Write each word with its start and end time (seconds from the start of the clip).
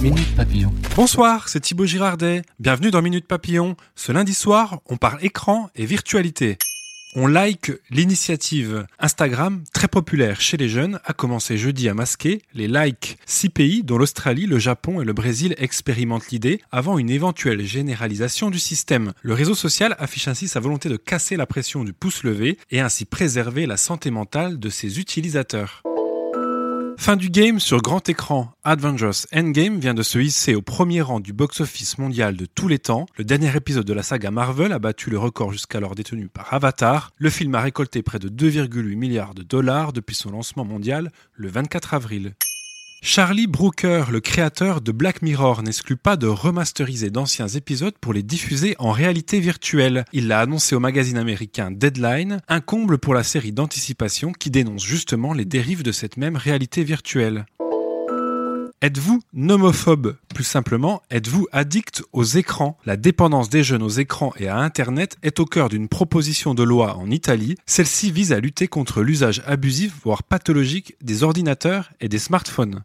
Minute 0.00 0.36
Papillon. 0.36 0.72
Bonsoir, 0.94 1.48
c'est 1.48 1.58
Thibaut 1.58 1.84
Girardet. 1.84 2.42
Bienvenue 2.60 2.92
dans 2.92 3.02
Minute 3.02 3.26
Papillon. 3.26 3.74
Ce 3.96 4.12
lundi 4.12 4.32
soir, 4.32 4.80
on 4.86 4.96
parle 4.96 5.18
écran 5.24 5.70
et 5.74 5.86
virtualité. 5.86 6.56
On 7.16 7.26
like 7.26 7.72
l'initiative 7.90 8.86
Instagram, 9.00 9.64
très 9.72 9.88
populaire 9.88 10.40
chez 10.40 10.56
les 10.56 10.68
jeunes, 10.68 11.00
a 11.04 11.14
commencé 11.14 11.58
jeudi 11.58 11.88
à 11.88 11.94
masquer 11.94 12.42
les 12.54 12.68
likes 12.68 13.18
six 13.26 13.48
pays 13.48 13.82
dont 13.82 13.98
l'Australie, 13.98 14.46
le 14.46 14.60
Japon 14.60 15.00
et 15.00 15.04
le 15.04 15.12
Brésil 15.12 15.56
expérimentent 15.58 16.30
l'idée 16.30 16.60
avant 16.70 16.98
une 16.98 17.10
éventuelle 17.10 17.64
généralisation 17.64 18.50
du 18.50 18.60
système. 18.60 19.14
Le 19.22 19.34
réseau 19.34 19.56
social 19.56 19.96
affiche 19.98 20.28
ainsi 20.28 20.46
sa 20.46 20.60
volonté 20.60 20.88
de 20.88 20.96
casser 20.96 21.36
la 21.36 21.46
pression 21.46 21.82
du 21.82 21.92
pouce 21.92 22.22
levé 22.22 22.56
et 22.70 22.78
ainsi 22.78 23.04
préserver 23.04 23.66
la 23.66 23.76
santé 23.76 24.12
mentale 24.12 24.60
de 24.60 24.68
ses 24.68 25.00
utilisateurs. 25.00 25.82
Fin 27.00 27.14
du 27.14 27.30
game 27.30 27.60
sur 27.60 27.80
grand 27.80 28.06
écran. 28.08 28.50
Avengers 28.64 29.24
Endgame 29.32 29.78
vient 29.78 29.94
de 29.94 30.02
se 30.02 30.18
hisser 30.18 30.56
au 30.56 30.62
premier 30.62 31.00
rang 31.00 31.20
du 31.20 31.32
box-office 31.32 31.96
mondial 31.96 32.36
de 32.36 32.44
tous 32.44 32.66
les 32.66 32.80
temps. 32.80 33.06
Le 33.16 33.24
dernier 33.24 33.54
épisode 33.56 33.86
de 33.86 33.92
la 33.92 34.02
saga 34.02 34.32
Marvel 34.32 34.72
a 34.72 34.80
battu 34.80 35.08
le 35.08 35.18
record 35.18 35.52
jusqu'alors 35.52 35.94
détenu 35.94 36.28
par 36.28 36.52
Avatar. 36.52 37.12
Le 37.16 37.30
film 37.30 37.54
a 37.54 37.60
récolté 37.60 38.02
près 38.02 38.18
de 38.18 38.28
2,8 38.28 38.96
milliards 38.96 39.34
de 39.34 39.44
dollars 39.44 39.92
depuis 39.92 40.16
son 40.16 40.32
lancement 40.32 40.64
mondial 40.64 41.12
le 41.34 41.48
24 41.48 41.94
avril. 41.94 42.34
Charlie 43.00 43.46
Brooker, 43.46 44.06
le 44.10 44.20
créateur 44.20 44.80
de 44.80 44.90
Black 44.90 45.22
Mirror, 45.22 45.62
n'exclut 45.62 45.96
pas 45.96 46.16
de 46.16 46.26
remasteriser 46.26 47.10
d'anciens 47.10 47.46
épisodes 47.46 47.96
pour 48.00 48.12
les 48.12 48.24
diffuser 48.24 48.74
en 48.78 48.90
réalité 48.90 49.38
virtuelle. 49.38 50.04
Il 50.12 50.26
l'a 50.26 50.40
annoncé 50.40 50.74
au 50.74 50.80
magazine 50.80 51.16
américain 51.16 51.70
Deadline, 51.70 52.40
un 52.48 52.60
comble 52.60 52.98
pour 52.98 53.14
la 53.14 53.22
série 53.22 53.52
d'anticipation 53.52 54.32
qui 54.32 54.50
dénonce 54.50 54.84
justement 54.84 55.32
les 55.32 55.44
dérives 55.44 55.84
de 55.84 55.92
cette 55.92 56.16
même 56.16 56.36
réalité 56.36 56.82
virtuelle. 56.82 57.46
Êtes-vous 58.80 59.20
nomophobe? 59.32 60.16
Plus 60.32 60.44
simplement, 60.44 61.02
êtes-vous 61.10 61.48
addict 61.50 62.04
aux 62.12 62.22
écrans? 62.22 62.78
La 62.86 62.96
dépendance 62.96 63.50
des 63.50 63.64
jeunes 63.64 63.82
aux 63.82 63.88
écrans 63.88 64.32
et 64.38 64.46
à 64.46 64.58
Internet 64.58 65.16
est 65.24 65.40
au 65.40 65.46
cœur 65.46 65.68
d'une 65.68 65.88
proposition 65.88 66.54
de 66.54 66.62
loi 66.62 66.96
en 66.96 67.10
Italie. 67.10 67.56
Celle-ci 67.66 68.12
vise 68.12 68.32
à 68.32 68.38
lutter 68.38 68.68
contre 68.68 69.02
l'usage 69.02 69.42
abusif, 69.46 69.94
voire 70.04 70.22
pathologique, 70.22 70.94
des 71.02 71.24
ordinateurs 71.24 71.90
et 72.00 72.08
des 72.08 72.20
smartphones. 72.20 72.84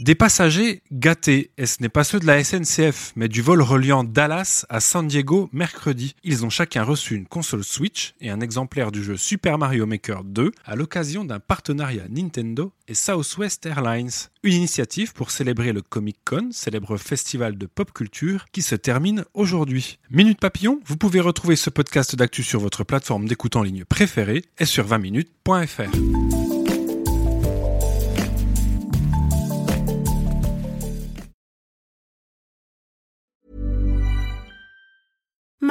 Des 0.00 0.16
passagers 0.16 0.82
gâtés, 0.90 1.52
et 1.56 1.66
ce 1.66 1.80
n'est 1.80 1.88
pas 1.88 2.02
ceux 2.02 2.18
de 2.18 2.26
la 2.26 2.42
SNCF, 2.42 3.12
mais 3.14 3.28
du 3.28 3.42
vol 3.42 3.62
reliant 3.62 4.02
Dallas 4.02 4.66
à 4.68 4.80
San 4.80 5.06
Diego 5.06 5.48
mercredi. 5.52 6.16
Ils 6.24 6.44
ont 6.44 6.50
chacun 6.50 6.82
reçu 6.82 7.14
une 7.14 7.26
console 7.26 7.62
Switch 7.62 8.12
et 8.20 8.28
un 8.30 8.40
exemplaire 8.40 8.90
du 8.90 9.04
jeu 9.04 9.16
Super 9.16 9.56
Mario 9.56 9.86
Maker 9.86 10.24
2 10.24 10.50
à 10.64 10.74
l'occasion 10.74 11.24
d'un 11.24 11.38
partenariat 11.38 12.08
Nintendo 12.10 12.72
et 12.88 12.94
Southwest 12.94 13.66
Airlines. 13.66 14.10
Une 14.42 14.54
initiative 14.54 15.12
pour 15.12 15.30
célébrer 15.30 15.72
le 15.72 15.80
Comic 15.80 16.16
Con, 16.24 16.48
célèbre 16.50 16.96
festival 16.96 17.56
de 17.56 17.66
pop 17.66 17.92
culture, 17.92 18.46
qui 18.50 18.62
se 18.62 18.74
termine 18.74 19.24
aujourd'hui. 19.32 20.00
Minute 20.10 20.40
Papillon, 20.40 20.80
vous 20.86 20.96
pouvez 20.96 21.20
retrouver 21.20 21.54
ce 21.54 21.70
podcast 21.70 22.16
d'actu 22.16 22.42
sur 22.42 22.58
votre 22.58 22.82
plateforme 22.82 23.28
d'écoute 23.28 23.54
en 23.54 23.62
ligne 23.62 23.84
préférée 23.84 24.44
et 24.58 24.64
sur 24.64 24.88
20minutes.fr. 24.88 26.43